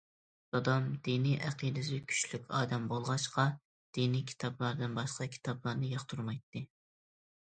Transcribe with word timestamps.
دادام 0.55 0.85
دىنىي 1.07 1.35
ئەقىدىسى 1.49 1.99
كۈچلۈك 2.13 2.47
ئادەم 2.59 2.87
بولغاچقا، 2.93 3.45
دىنىي 3.97 4.23
كىتابلاردىن 4.31 4.97
باشقا 5.01 5.29
كىتابلارنى 5.37 5.91
ياقتۇرمايتتى. 5.93 6.63